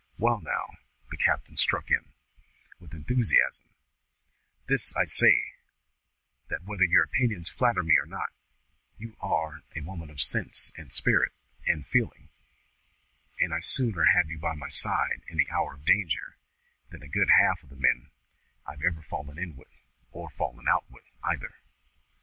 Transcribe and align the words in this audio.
"Wa'al 0.17 0.41
now," 0.41 0.79
the 1.11 1.17
captain 1.17 1.57
struck 1.57 1.91
in, 1.91 2.11
with 2.79 2.91
enthusiasm, 2.95 3.65
"this 4.67 4.95
I 4.95 5.05
say, 5.05 5.53
That 6.49 6.63
whether 6.63 6.83
your 6.85 7.03
opinions 7.03 7.51
flatter 7.51 7.83
me 7.83 7.93
or 8.01 8.07
not, 8.07 8.31
you 8.97 9.15
are 9.19 9.57
a 9.57 9.61
young 9.75 9.85
woman 9.85 10.09
of 10.09 10.19
sense, 10.19 10.73
and 10.75 10.91
spirit, 10.91 11.33
and 11.67 11.85
feeling; 11.85 12.29
and 13.39 13.53
I'd 13.53 13.63
sooner 13.63 14.05
have 14.05 14.27
you 14.27 14.39
by 14.39 14.55
my 14.55 14.69
side 14.69 15.21
in 15.27 15.37
the 15.37 15.51
hour 15.51 15.75
of 15.75 15.85
danger, 15.85 16.35
than 16.89 17.03
a 17.03 17.07
good 17.07 17.29
half 17.39 17.61
of 17.61 17.69
the 17.69 17.75
men 17.75 18.09
I've 18.65 18.81
ever 18.81 19.03
fallen 19.03 19.37
in 19.37 19.55
with 19.55 19.69
or 20.09 20.31
fallen 20.31 20.67
out 20.67 20.89
with, 20.89 21.03
ayther." 21.23 21.53